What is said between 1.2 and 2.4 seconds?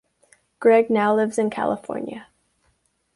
in California.